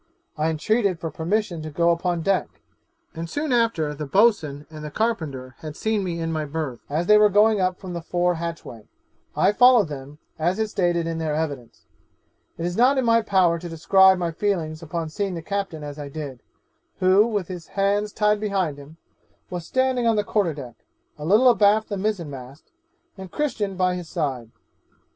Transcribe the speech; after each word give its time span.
I 0.35 0.49
entreated 0.49 0.99
for 0.99 1.11
permission 1.11 1.61
to 1.61 1.69
go 1.69 1.91
upon 1.91 2.23
deck; 2.23 2.59
and 3.13 3.29
soon 3.29 3.53
after 3.53 3.93
the 3.93 4.07
boatswain 4.07 4.65
and 4.71 4.91
carpenter 4.91 5.53
had 5.59 5.75
seen 5.75 6.03
me 6.03 6.19
in 6.19 6.31
my 6.31 6.43
berth, 6.43 6.79
as 6.89 7.05
they 7.05 7.19
were 7.19 7.29
going 7.29 7.61
up 7.61 7.77
the 7.79 8.01
fore 8.01 8.33
hatchway, 8.33 8.87
I 9.35 9.51
followed 9.51 9.89
them, 9.89 10.17
as 10.39 10.57
is 10.57 10.71
stated 10.71 11.05
in 11.05 11.19
their 11.19 11.35
evidence. 11.35 11.85
It 12.57 12.65
is 12.65 12.75
not 12.75 12.97
in 12.97 13.05
my 13.05 13.21
power 13.21 13.59
to 13.59 13.69
describe 13.69 14.17
my 14.17 14.31
feelings 14.31 14.81
upon 14.81 15.09
seeing 15.09 15.35
the 15.35 15.43
captain 15.43 15.83
as 15.83 15.99
I 15.99 16.09
did, 16.09 16.41
who, 16.97 17.27
with 17.27 17.47
his 17.47 17.67
hands 17.77 18.11
tied 18.11 18.39
behind 18.39 18.79
him, 18.79 18.97
was 19.51 19.67
standing 19.67 20.07
on 20.07 20.15
the 20.15 20.23
quarter 20.23 20.55
deck, 20.55 20.83
a 21.19 21.25
little 21.25 21.47
abaft 21.47 21.89
the 21.89 21.95
mizen 21.97 22.31
mast, 22.31 22.71
and 23.19 23.29
Christian 23.29 23.75
by 23.75 23.93
his 23.93 24.09
side. 24.09 24.49